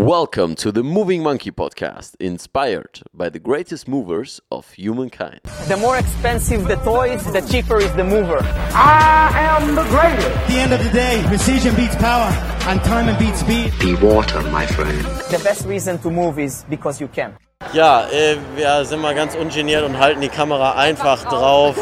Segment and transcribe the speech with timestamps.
[0.00, 5.40] Welcome to the Moving Monkey podcast, inspired by the greatest movers of humankind.
[5.68, 8.38] The more expensive the toys, the cheaper is the mover.
[8.72, 10.26] I am the greatest.
[10.26, 12.32] At the end of the day, precision beats power
[12.66, 13.74] and time beats speed.
[13.78, 15.04] Be water, my friend.
[15.28, 17.36] The best reason to move is because you can.
[17.74, 21.76] Ja, äh, wir sind mal ganz ungeniert und halten die Kamera einfach drauf.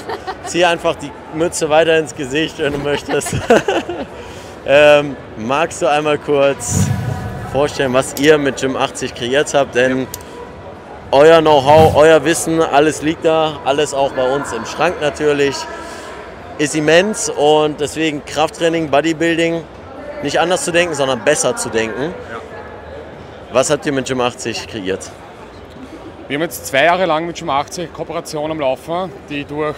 [0.44, 3.36] Zieh einfach die Mütze weiter ins Gesicht, wenn du möchtest.
[4.66, 6.88] ähm, magst du einmal kurz
[7.52, 9.74] vorstellen, was ihr mit Gym 80 kreiert habt?
[9.74, 10.06] Denn
[11.10, 15.56] euer Know-how, euer Wissen, alles liegt da, alles auch bei uns im Schrank natürlich,
[16.58, 19.62] ist immens und deswegen Krafttraining, Bodybuilding,
[20.22, 22.14] nicht anders zu denken, sondern besser zu denken.
[23.52, 25.10] Was habt ihr mit Gym 80 kreiert?
[26.26, 29.76] Wir haben jetzt zwei Jahre lang mit Gym 80 Kooperation am Laufen, die durch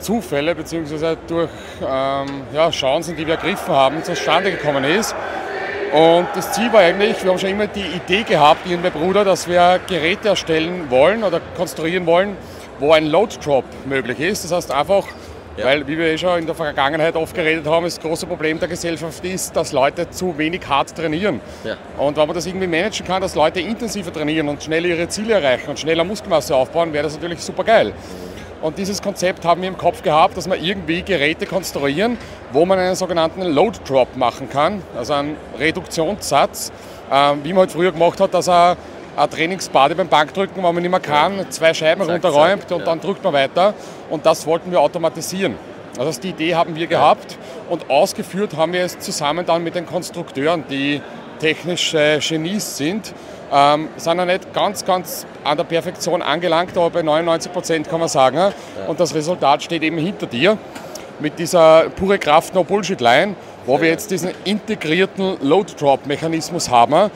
[0.00, 1.16] Zufälle bzw.
[1.28, 1.50] durch
[1.80, 5.14] ähm, ja, Chancen, die wir ergriffen haben, zustande gekommen ist.
[5.92, 8.92] Und das Ziel war eigentlich, wir haben schon immer die Idee gehabt, ich und mein
[8.92, 12.36] Bruder, dass wir Geräte erstellen wollen oder konstruieren wollen,
[12.78, 14.44] wo ein Load Drop möglich ist.
[14.44, 15.04] Das heißt einfach,
[15.56, 15.64] Ja.
[15.66, 18.68] weil, wie wir eh schon in der Vergangenheit oft geredet haben, das große Problem der
[18.68, 21.40] Gesellschaft ist, dass Leute zu wenig hart trainieren.
[21.64, 21.76] Ja.
[21.98, 25.34] Und wenn man das irgendwie managen kann, dass Leute intensiver trainieren und schneller ihre Ziele
[25.34, 27.92] erreichen und schneller Muskelmasse aufbauen, wäre das natürlich super geil.
[28.60, 32.18] Und dieses Konzept haben wir im Kopf gehabt, dass wir irgendwie Geräte konstruieren,
[32.52, 36.70] wo man einen sogenannten Load Drop machen kann, also einen Reduktionssatz,
[37.10, 38.76] ähm, wie man halt früher gemacht hat, dass er
[39.16, 42.78] ein Trainingsbade beim Bankdrücken, wenn man nicht mehr kann, zwei Scheiben Zack, runterräumt zack, und
[42.80, 42.84] ja.
[42.84, 43.74] dann drückt man weiter.
[44.10, 45.54] Und das wollten wir automatisieren.
[45.98, 47.36] Also die Idee haben wir gehabt
[47.68, 51.00] und ausgeführt haben wir es zusammen dann mit den Konstrukteuren, die
[51.40, 53.12] technische Genies sind.
[53.52, 58.00] Ähm, sind ja nicht ganz, ganz an der Perfektion angelangt, aber bei 99 Prozent kann
[58.00, 58.52] man sagen.
[58.86, 60.56] Und das Resultat steht eben hinter dir
[61.18, 63.34] mit dieser pure Kraft No Bullshit Line,
[63.66, 67.10] wo wir jetzt diesen integrierten Load Drop Mechanismus haben.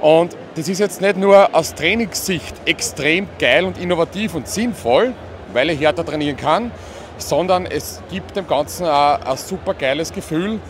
[0.00, 5.14] Und das ist jetzt nicht nur aus Trainingssicht extrem geil und innovativ und sinnvoll,
[5.52, 6.72] weil ich härter trainieren kann,
[7.18, 10.60] sondern es gibt dem Ganzen ein, ein super geiles Gefühl,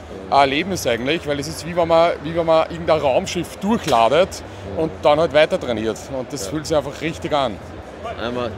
[0.41, 4.43] Erlebnis eigentlich, weil es ist wie wenn man, wie wenn man irgendein Raumschiff durchladet
[4.77, 5.99] und dann halt weiter trainiert.
[6.17, 7.57] Und das fühlt sich einfach richtig an.
[8.21, 8.51] Einmal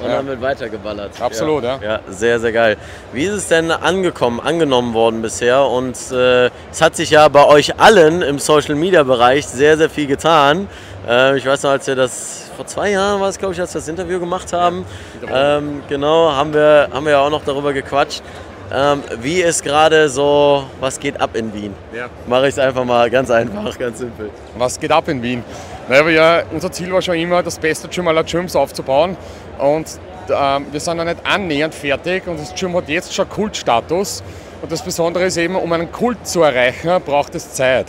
[0.00, 0.16] und Ja.
[0.18, 1.20] dann wird weitergeballert.
[1.20, 1.78] Absolut, ja.
[1.82, 2.76] Ja, sehr, sehr geil.
[3.12, 5.64] Wie ist es denn angekommen, angenommen worden bisher?
[5.66, 9.90] Und äh, es hat sich ja bei euch allen im Social Media Bereich sehr, sehr
[9.90, 10.68] viel getan.
[11.08, 13.74] Äh, ich weiß noch, als wir das vor zwei Jahren war es, glaube ich, als
[13.74, 14.84] wir das Interview gemacht haben.
[15.32, 18.22] ähm, genau, haben wir, haben wir ja auch noch darüber gequatscht.
[18.70, 21.74] Ähm, wie ist gerade so, was geht ab in Wien?
[21.94, 22.08] Ja.
[22.26, 24.30] Mache ich es einfach mal ganz einfach, ganz simpel.
[24.58, 25.42] Was geht ab in Wien?
[25.88, 29.16] Naja, ja, unser Ziel war schon immer, das beste Gym aller Gyms aufzubauen.
[29.58, 29.86] Und
[30.28, 34.22] ähm, wir sind noch nicht annähernd fertig und das Gym hat jetzt schon Kultstatus.
[34.60, 37.86] Und das Besondere ist eben, um einen Kult zu erreichen, braucht es Zeit.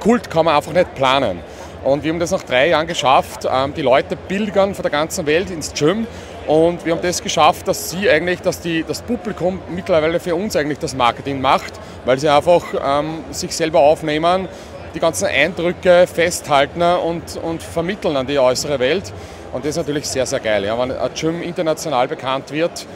[0.00, 1.40] Kult kann man einfach nicht planen.
[1.84, 3.46] Und wir haben das nach drei Jahren geschafft.
[3.50, 6.06] Ähm, die Leute pilgern von der ganzen Welt ins Gym.
[6.46, 10.56] Und wir haben das geschafft, dass sie eigentlich, dass die, das Publikum mittlerweile für uns
[10.56, 11.72] eigentlich das Marketing macht,
[12.04, 14.48] weil sie einfach ähm, sich selber aufnehmen,
[14.94, 19.12] die ganzen Eindrücke festhalten und, und vermitteln an die äußere Welt.
[19.52, 20.64] Und das ist natürlich sehr, sehr geil.
[20.64, 20.78] Ja.
[20.78, 22.86] Wenn ein Gym international bekannt wird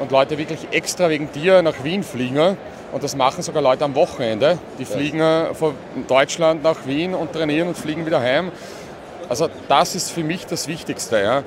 [0.00, 2.56] und Leute wirklich extra wegen dir nach Wien fliegen,
[2.92, 5.22] und das machen sogar Leute am Wochenende, die fliegen
[5.54, 5.74] von
[6.08, 8.52] Deutschland nach Wien und trainieren und fliegen wieder heim.
[9.30, 11.18] Also das ist für mich das Wichtigste.
[11.18, 11.42] Ja.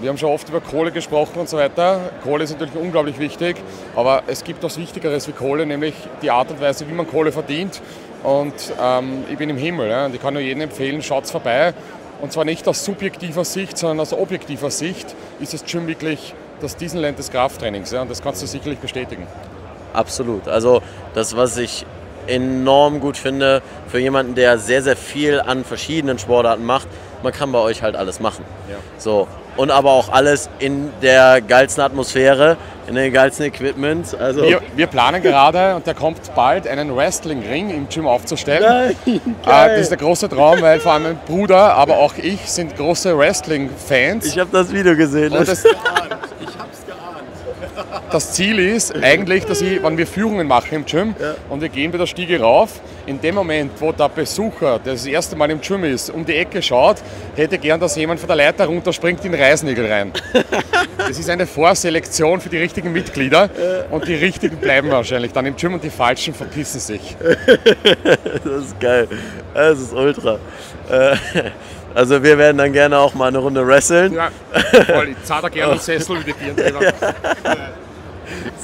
[0.00, 1.98] Wir haben schon oft über Kohle gesprochen und so weiter.
[2.22, 3.56] Kohle ist natürlich unglaublich wichtig,
[3.96, 7.32] aber es gibt was Wichtigeres wie Kohle, nämlich die Art und Weise, wie man Kohle
[7.32, 7.80] verdient.
[8.22, 11.74] Und ähm, ich bin im Himmel ja, und ich kann nur jedem empfehlen, schaut vorbei.
[12.20, 16.76] Und zwar nicht aus subjektiver Sicht, sondern aus objektiver Sicht ist das Gym wirklich das
[16.76, 17.90] Disneyland des Krafttrainings.
[17.90, 19.26] Ja, und das kannst du sicherlich bestätigen.
[19.94, 20.46] Absolut.
[20.46, 20.80] Also
[21.14, 21.86] das, was ich
[22.28, 26.86] enorm gut finde für jemanden, der sehr, sehr viel an verschiedenen Sportarten macht,
[27.22, 28.44] man kann bei euch halt alles machen.
[28.98, 29.26] So.
[29.58, 34.16] Und aber auch alles in der geilsten Atmosphäre, in dem geilsten Equipment.
[34.18, 38.94] Also Wir, wir planen gerade, und der kommt bald, einen Wrestling-Ring im Gym aufzustellen.
[39.04, 42.40] Nein, Äh, das ist der große Traum, weil vor allem mein Bruder, aber auch ich
[42.50, 44.26] sind große Wrestling-Fans.
[44.26, 45.32] ich habe das Video gesehen.
[45.36, 45.64] Und das,
[48.10, 51.14] das Ziel ist eigentlich, dass ich, wenn wir Führungen machen im Gym
[51.48, 55.06] und wir gehen bei der Stiege rauf, in dem Moment, wo der Besucher, der das
[55.06, 56.96] erste Mal im Gym ist, um die Ecke schaut,
[57.36, 60.12] hätte gern, dass jemand von der Leiter runterspringt in den Reißnägel rein.
[60.98, 63.48] Das ist eine Vorselektion für die richtigen Mitglieder
[63.90, 67.16] und die richtigen bleiben wahrscheinlich dann im Gym und die falschen verpissen sich.
[68.44, 69.08] Das ist geil.
[69.54, 70.38] Das ist ultra.
[70.90, 71.16] Äh,
[71.94, 74.12] Also wir werden dann gerne auch mal eine Runde wresteln.
[74.12, 74.30] Ja,
[74.86, 75.08] voll.
[75.08, 76.92] Ich zahle da gerne einen Sessel wie die Birnen.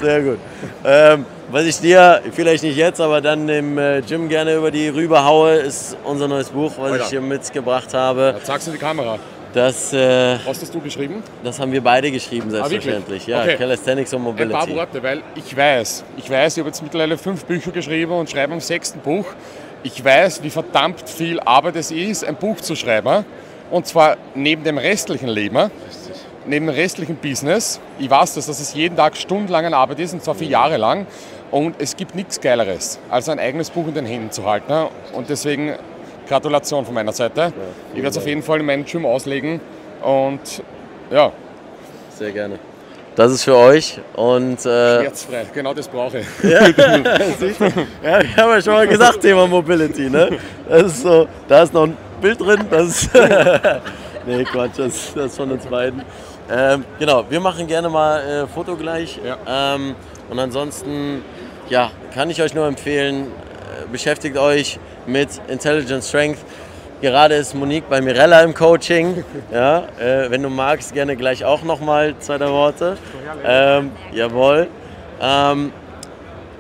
[0.01, 0.39] Sehr gut.
[0.85, 4.89] Ähm, was ich dir, vielleicht nicht jetzt, aber dann im äh, Gym gerne über die
[4.89, 7.05] Rübe haue, ist unser neues Buch, was Alter.
[7.05, 8.35] ich hier mitgebracht habe.
[8.37, 9.19] Jetzt sagst du die Kamera.
[9.53, 11.23] Das, äh, Was hast du geschrieben?
[11.45, 12.71] das haben wir beide geschrieben, wirklich?
[12.71, 13.27] selbstverständlich.
[13.29, 13.57] ja, Okay.
[13.57, 14.75] Calisthenics und Ein paar Mobility.
[14.75, 18.53] Worte, weil ich weiß, ich weiß, ich habe jetzt mittlerweile fünf Bücher geschrieben und schreibe
[18.53, 19.27] am sechsten Buch.
[19.85, 23.25] Ich weiß, wie verdammt viel Arbeit es ist, ein Buch zu schreiben.
[23.71, 25.71] Und zwar neben dem restlichen Leben,
[26.47, 27.81] neben dem restlichen Business.
[27.99, 30.77] Ich weiß das, dass es jeden Tag stundenlang an Arbeit ist, und zwar vier Jahre
[30.77, 31.07] lang.
[31.51, 34.73] Und es gibt nichts Geileres, als ein eigenes Buch in den Händen zu halten.
[35.13, 35.75] Und deswegen
[36.29, 37.53] Gratulation von meiner Seite.
[37.91, 39.61] Ich werde es auf jeden Fall in meinen Gym auslegen.
[40.03, 40.63] Und
[41.11, 41.33] ja,
[42.19, 42.59] Sehr gerne.
[43.17, 46.27] Das ist für euch und äh, schmerzfrei, genau das brauche ich.
[46.43, 50.37] ja, ich habe ja schon mal gesagt, Thema Mobility, ne?
[50.69, 53.11] Das ist so, da ist noch ein Bild drin, das ist,
[54.27, 56.03] nee, Quatsch, das, das ist von uns beiden.
[56.51, 59.19] Ähm, genau, wir machen gerne mal äh, Foto gleich.
[59.25, 59.75] Ja.
[59.75, 59.95] Ähm,
[60.29, 61.23] und ansonsten,
[61.69, 66.39] ja, kann ich euch nur empfehlen, äh, beschäftigt euch mit Intelligent Strength.
[67.01, 69.25] Gerade ist Monique bei Mirella im Coaching.
[69.53, 72.97] Ja, äh, wenn du magst, gerne gleich auch nochmal zwei, drei Worte.
[73.45, 74.69] Ähm, jawohl.
[75.21, 75.73] Ähm,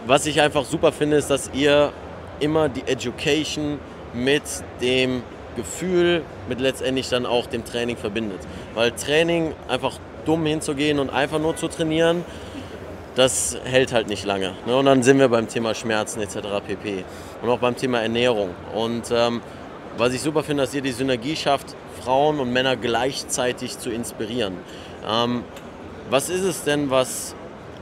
[0.07, 1.93] was ich einfach super finde, ist, dass ihr
[2.41, 3.79] immer die Education
[4.13, 4.43] mit
[4.81, 5.23] dem
[5.57, 8.41] Gefühl, mit letztendlich dann auch dem Training verbindet.
[8.75, 12.25] Weil Training einfach dumm hinzugehen und einfach nur zu trainieren,
[13.15, 14.55] das hält halt nicht lange.
[14.67, 14.77] Ne?
[14.77, 16.39] Und dann sind wir beim Thema Schmerzen etc.
[16.67, 17.05] pp.
[17.43, 18.51] Und auch beim Thema Ernährung.
[18.75, 19.41] Und ähm,
[19.97, 24.55] was ich super finde, dass ihr die Synergie schafft, Frauen und Männer gleichzeitig zu inspirieren.
[25.09, 25.45] Ähm,
[26.11, 27.35] was ist es denn, was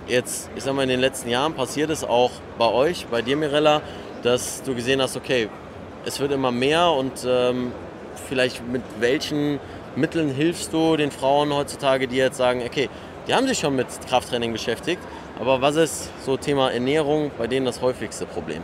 [0.07, 3.37] jetzt, ich sag mal, in den letzten Jahren passiert ist, auch bei euch, bei dir,
[3.37, 3.81] Mirella,
[4.23, 5.49] dass du gesehen hast, okay,
[6.05, 7.73] es wird immer mehr und ähm,
[8.29, 9.61] vielleicht mit welchen
[9.97, 12.89] Mitteln hilfst du den Frauen heutzutage, die jetzt sagen, okay,
[13.27, 15.01] die haben sich schon mit Krafttraining beschäftigt,
[15.39, 18.63] aber was ist so Thema Ernährung bei denen das häufigste Problem?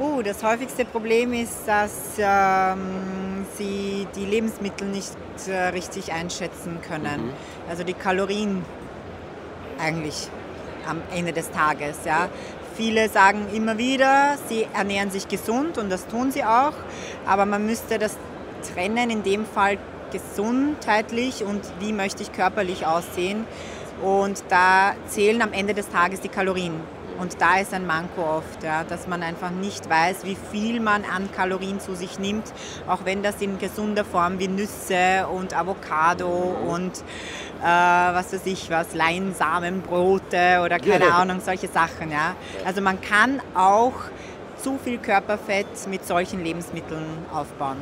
[0.00, 5.16] Uh, das häufigste Problem ist, dass ähm, sie die Lebensmittel nicht
[5.48, 7.32] äh, richtig einschätzen können.
[7.68, 8.64] Also die Kalorien
[9.80, 10.28] eigentlich
[10.88, 11.98] am Ende des Tages.
[12.04, 12.28] Ja.
[12.78, 16.74] Viele sagen immer wieder, sie ernähren sich gesund und das tun sie auch,
[17.26, 18.16] aber man müsste das
[18.72, 19.78] trennen, in dem Fall
[20.12, 23.46] gesundheitlich und wie möchte ich körperlich aussehen.
[24.00, 26.80] Und da zählen am Ende des Tages die Kalorien.
[27.18, 31.04] Und da ist ein Manko oft, ja, dass man einfach nicht weiß, wie viel man
[31.04, 32.44] an Kalorien zu sich nimmt,
[32.86, 36.92] auch wenn das in gesunder Form wie Nüsse und Avocado und
[37.60, 42.12] äh, was weiß ich was, Leinsamenbrote oder keine Ahnung, solche Sachen.
[42.12, 42.36] Ja.
[42.64, 43.94] Also man kann auch
[44.62, 47.78] zu viel Körperfett mit solchen Lebensmitteln aufbauen.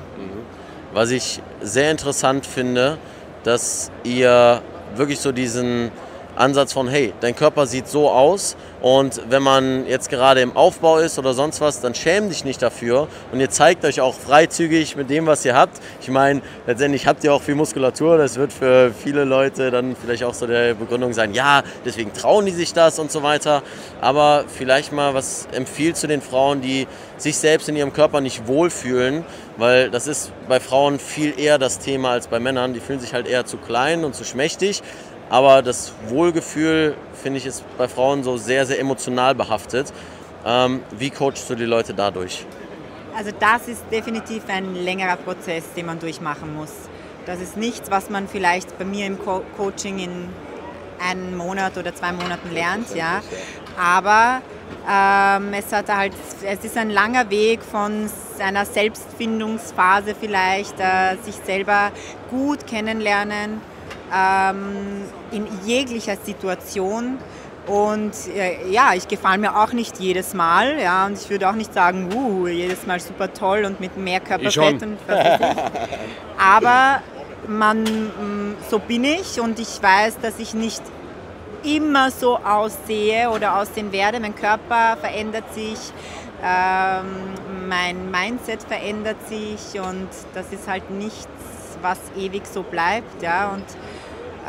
[0.92, 2.98] Was ich sehr interessant finde,
[3.44, 4.62] dass ihr
[4.94, 5.90] wirklich so diesen
[6.36, 10.98] Ansatz von, hey, dein Körper sieht so aus und wenn man jetzt gerade im Aufbau
[10.98, 14.96] ist oder sonst was, dann schäm dich nicht dafür und ihr zeigt euch auch freizügig
[14.96, 15.80] mit dem, was ihr habt.
[16.00, 20.24] Ich meine, letztendlich habt ihr auch viel Muskulatur, das wird für viele Leute dann vielleicht
[20.24, 23.62] auch so der Begründung sein, ja, deswegen trauen die sich das und so weiter.
[24.00, 26.86] Aber vielleicht mal, was empfiehlt zu den Frauen, die
[27.16, 29.24] sich selbst in ihrem Körper nicht wohlfühlen,
[29.56, 32.74] weil das ist bei Frauen viel eher das Thema als bei Männern.
[32.74, 34.82] Die fühlen sich halt eher zu klein und zu schmächtig.
[35.28, 39.92] Aber das Wohlgefühl, finde ich, ist bei Frauen so sehr, sehr emotional behaftet.
[40.44, 42.46] Ähm, wie coachst du die Leute dadurch?
[43.16, 46.70] Also das ist definitiv ein längerer Prozess, den man durchmachen muss.
[47.24, 50.28] Das ist nichts, was man vielleicht bei mir im Co Coaching in
[51.00, 53.20] einem Monat oder zwei Monaten lernt, ja.
[53.78, 54.40] Aber
[54.88, 56.12] ähm, es hat halt,
[56.44, 61.90] es ist ein langer Weg von einer Selbstfindungsphase vielleicht, äh, sich selber
[62.30, 63.60] gut kennenlernen
[64.14, 67.18] ähm, in jeglicher Situation.
[67.66, 70.78] Und äh, ja, ich gefalle mir auch nicht jedes Mal.
[70.80, 74.20] Ja, und ich würde auch nicht sagen, uh, jedes Mal super toll und mit mehr.
[74.20, 76.40] Körperfett und was weiß ich.
[76.40, 77.02] Aber
[77.48, 80.82] man, mh, so bin ich und ich weiß, dass ich nicht
[81.64, 84.20] immer so aussehe oder aussehen werde.
[84.20, 85.78] Mein Körper verändert sich,
[86.42, 87.34] ähm,
[87.68, 91.26] mein Mindset verändert sich und das ist halt nichts,
[91.82, 93.22] was ewig so bleibt.
[93.22, 93.50] Ja?
[93.50, 93.64] Und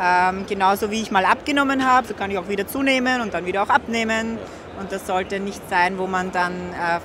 [0.00, 3.46] ähm, genauso wie ich mal abgenommen habe, so kann ich auch wieder zunehmen und dann
[3.46, 4.38] wieder auch abnehmen.
[4.78, 7.00] Und das sollte nicht sein, wo man dann äh,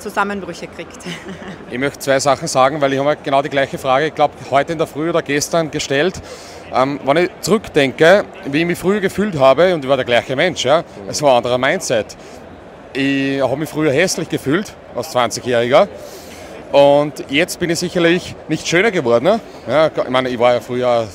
[0.00, 0.98] Zusammenbrüche kriegt.
[1.70, 4.34] Ich möchte zwei Sachen sagen, weil ich habe mir genau die gleiche Frage, ich glaube,
[4.50, 6.20] heute in der Früh oder gestern gestellt.
[6.74, 10.34] Ähm, wenn ich zurückdenke, wie ich mich früher gefühlt habe, und ich war der gleiche
[10.34, 12.16] Mensch, ja, es war ein anderer Mindset.
[12.92, 15.86] Ich habe mich früher hässlich gefühlt, als 20-Jähriger.
[16.72, 19.24] Und jetzt bin ich sicherlich nicht schöner geworden.
[19.24, 19.40] Ne?
[19.68, 21.06] Ja, ich meine, ich war ja früher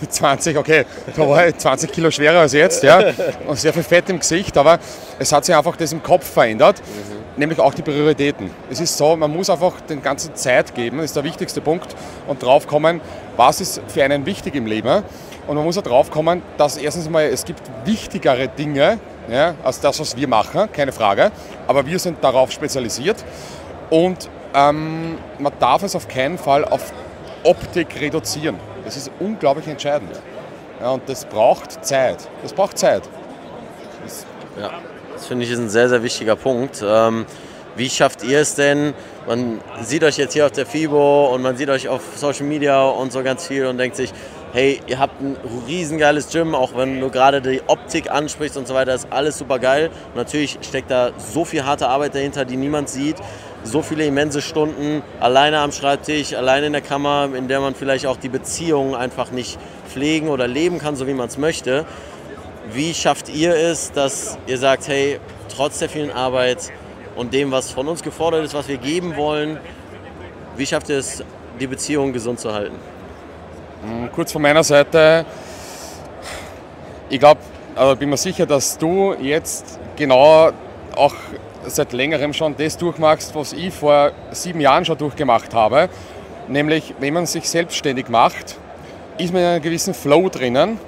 [0.00, 0.84] mit 20, okay,
[1.16, 3.12] da war ich 20 Kilo schwerer als jetzt, ja,
[3.46, 4.78] und sehr viel Fett im Gesicht, aber
[5.18, 6.82] es hat sich einfach das im Kopf verändert,
[7.36, 8.50] nämlich auch die Prioritäten.
[8.70, 11.94] Es ist so, man muss einfach den ganzen Zeit geben, das ist der wichtigste Punkt,
[12.26, 13.00] und drauf kommen,
[13.36, 15.02] was ist für einen wichtig im Leben.
[15.46, 19.80] Und man muss auch drauf kommen, dass erstens mal es gibt wichtigere Dinge ja, als
[19.80, 21.32] das, was wir machen, keine Frage,
[21.66, 23.24] aber wir sind darauf spezialisiert.
[23.88, 26.92] Und ähm, man darf es auf keinen Fall auf
[27.42, 28.56] Optik reduzieren.
[28.90, 30.10] Das ist unglaublich entscheidend.
[30.80, 32.28] Ja, und das braucht Zeit.
[32.42, 33.02] Das braucht Zeit.
[34.02, 34.26] Das
[34.60, 34.72] ja,
[35.12, 36.82] das finde ich ist ein sehr, sehr wichtiger Punkt.
[36.84, 37.24] Ähm,
[37.76, 38.92] wie schafft ihr es denn?
[39.28, 42.82] Man sieht euch jetzt hier auf der FIBO und man sieht euch auf Social Media
[42.82, 44.12] und so ganz viel und denkt sich,
[44.52, 45.36] hey, ihr habt ein
[45.68, 49.60] riesengeiles Gym, auch wenn du gerade die Optik ansprichst und so weiter, ist alles super
[49.60, 49.90] geil.
[50.16, 53.18] natürlich steckt da so viel harte Arbeit dahinter, die niemand sieht.
[53.62, 58.06] So viele immense Stunden alleine am Schreibtisch, alleine in der Kammer, in der man vielleicht
[58.06, 61.84] auch die Beziehungen einfach nicht pflegen oder leben kann, so wie man es möchte.
[62.72, 65.20] Wie schafft ihr es, dass ihr sagt, hey,
[65.54, 66.72] trotz der vielen Arbeit
[67.16, 69.58] und dem, was von uns gefordert ist, was wir geben wollen,
[70.56, 71.22] wie schafft ihr es,
[71.58, 72.76] die Beziehung gesund zu halten?
[73.82, 75.26] Hm, kurz von meiner Seite,
[77.10, 77.40] ich glaube,
[77.74, 80.50] also bin mir sicher, dass du jetzt genau
[80.94, 81.14] auch
[81.70, 85.88] seit längerem schon das durchmachst, was ich vor sieben Jahren schon durchgemacht habe.
[86.48, 88.56] Nämlich, wenn man sich selbstständig macht,
[89.18, 90.78] ist man in einem gewissen Flow drinnen.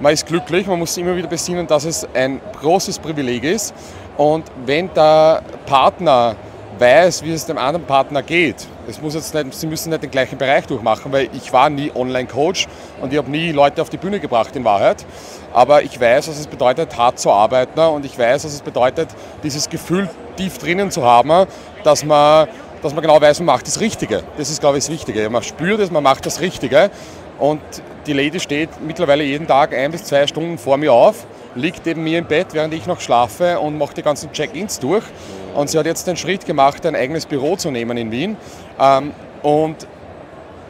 [0.00, 3.74] Man ist glücklich, man muss immer wieder besinnen, dass es ein großes Privileg ist.
[4.16, 6.36] Und wenn der Partner
[6.78, 8.66] weiß, wie es dem anderen Partner geht.
[8.88, 11.92] Es muss jetzt nicht, Sie müssen nicht den gleichen Bereich durchmachen, weil ich war nie
[11.94, 12.66] Online-Coach
[13.00, 15.04] und ich habe nie Leute auf die Bühne gebracht in Wahrheit.
[15.52, 19.08] Aber ich weiß, was es bedeutet, hart zu arbeiten und ich weiß, was es bedeutet,
[19.42, 21.46] dieses Gefühl tief drinnen zu haben,
[21.84, 22.48] dass man,
[22.82, 24.22] dass man genau weiß, man macht das Richtige.
[24.38, 25.28] Das ist, glaube ich, das Wichtige.
[25.30, 26.90] Man spürt es, man macht das Richtige
[27.38, 27.60] und
[28.06, 32.04] die Lady steht mittlerweile jeden Tag ein bis zwei Stunden vor mir auf liegt neben
[32.04, 35.04] mir im Bett, während ich noch schlafe und mache die ganzen Check-ins durch.
[35.54, 38.36] Und sie hat jetzt den Schritt gemacht, ein eigenes Büro zu nehmen in Wien.
[38.78, 39.86] Ähm, und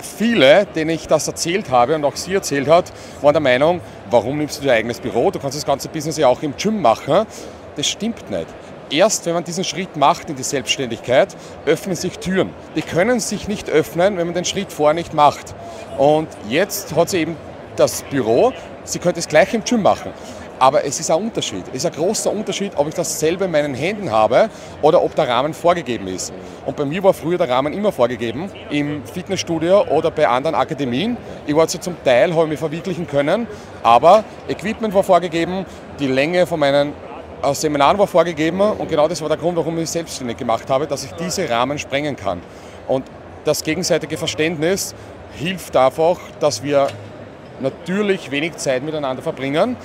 [0.03, 4.39] viele, denen ich das erzählt habe und auch sie erzählt hat, waren der Meinung, warum
[4.39, 5.31] nimmst du dein eigenes Büro?
[5.31, 7.27] Du kannst das ganze Business ja auch im Gym machen.
[7.77, 8.47] Das stimmt nicht.
[8.91, 12.51] Erst wenn man diesen Schritt macht in die Selbstständigkeit, öffnen sich Türen.
[12.75, 15.55] Die können sich nicht öffnen, wenn man den Schritt vorher nicht macht.
[15.97, 17.37] Und jetzt hat sie eben
[17.77, 18.53] das Büro,
[18.85, 20.13] sie könnte es gleich im Gym machen.
[20.61, 21.65] Aber es ist ein Unterschied.
[21.71, 24.51] Es ist ein großer Unterschied, ob ich das selber in meinen Händen habe
[24.83, 26.35] oder ob der Rahmen vorgegeben ist.
[26.67, 31.17] Und bei mir war früher der Rahmen immer vorgegeben, im Fitnessstudio oder bei anderen Akademien.
[31.47, 33.47] Ich war zwar zum Teil, habe mich verwirklichen können,
[33.83, 35.65] aber Equipment war vorgegeben,
[35.99, 36.93] die Länge von meinen
[37.43, 40.69] äh, Seminaren war vorgegeben und genau das war der Grund, warum ich mich selbstständig gemacht
[40.69, 42.43] habe, dass ich diese Rahmen sprengen kann.
[42.87, 43.07] Und
[43.47, 44.95] das gegenseitige Verständnis
[45.39, 46.89] hilft einfach, dass wir
[47.61, 49.77] natürlich wenig Zeit miteinander verbringen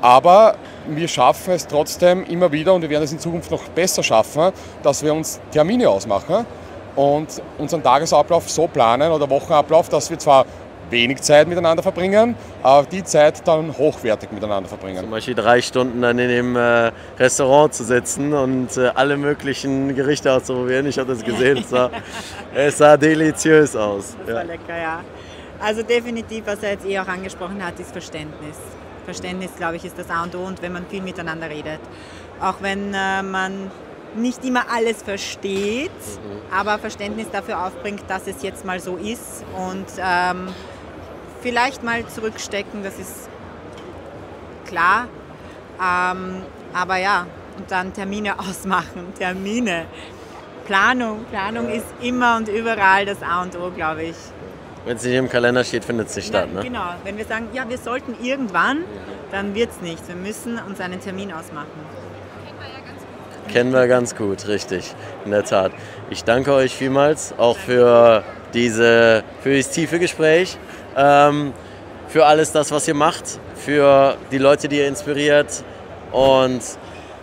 [0.00, 0.56] aber
[0.88, 4.52] wir schaffen es trotzdem immer wieder und wir werden es in Zukunft noch besser schaffen,
[4.82, 6.46] dass wir uns Termine ausmachen
[6.96, 10.46] und unseren Tagesablauf so planen oder Wochenablauf, dass wir zwar
[10.90, 15.00] wenig Zeit miteinander verbringen, aber die Zeit dann hochwertig miteinander verbringen.
[15.00, 19.94] Zum Beispiel drei Stunden dann in dem äh, Restaurant zu sitzen und äh, alle möglichen
[19.94, 20.86] Gerichte auszuprobieren.
[20.86, 21.90] Ich habe das gesehen, es sah,
[22.54, 24.16] es sah deliziös aus.
[24.26, 25.00] Das war lecker, ja.
[25.60, 28.56] Also definitiv, was er jetzt eh auch angesprochen hat, ist Verständnis.
[29.10, 31.80] Verständnis, glaube ich, ist das A und O und wenn man viel miteinander redet.
[32.40, 33.70] Auch wenn äh, man
[34.14, 36.54] nicht immer alles versteht, mhm.
[36.54, 40.48] aber Verständnis dafür aufbringt, dass es jetzt mal so ist und ähm,
[41.42, 43.28] vielleicht mal zurückstecken, das ist
[44.66, 45.08] klar.
[45.82, 47.26] Ähm, aber ja,
[47.58, 49.86] und dann Termine ausmachen, Termine.
[50.66, 54.16] Planung, Planung ist immer und überall das A und O, glaube ich.
[54.84, 56.52] Wenn es nicht im Kalender steht, findet es nicht statt.
[56.52, 56.62] Ne?
[56.62, 58.84] Genau, wenn wir sagen, ja, wir sollten irgendwann,
[59.30, 60.08] dann wird es nichts.
[60.08, 61.68] Wir müssen uns einen Termin ausmachen.
[63.48, 64.94] Kennen wir ganz gut, richtig,
[65.24, 65.72] in der Tat.
[66.08, 68.22] Ich danke euch vielmals auch für,
[68.54, 70.56] diese, für dieses tiefe Gespräch,
[70.96, 71.52] ähm,
[72.08, 73.24] für alles das, was ihr macht,
[73.56, 75.64] für die Leute, die ihr inspiriert
[76.12, 76.60] und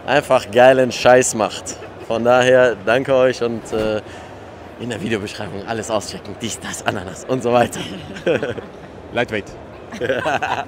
[0.05, 1.77] einfach geilen Scheiß macht.
[2.07, 4.01] Von daher danke euch und äh,
[4.79, 6.35] in der Videobeschreibung alles auschecken.
[6.41, 7.79] Dies, das, Ananas und so weiter.
[9.13, 9.51] Lightweight.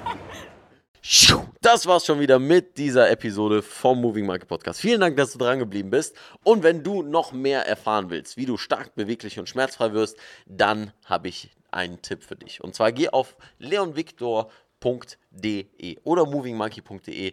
[1.62, 4.80] Das war's schon wieder mit dieser Episode vom Moving Market Podcast.
[4.80, 6.14] Vielen Dank, dass du dran geblieben bist.
[6.44, 10.92] Und wenn du noch mehr erfahren willst, wie du stark, beweglich und schmerzfrei wirst, dann
[11.06, 12.62] habe ich einen Tipp für dich.
[12.62, 17.32] Und zwar geh auf leonvictor.de oder movingmonkey.de.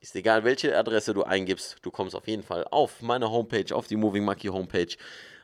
[0.00, 3.88] Ist egal, welche Adresse du eingibst, du kommst auf jeden Fall auf meine Homepage, auf
[3.88, 4.94] die Moving Monkey Homepage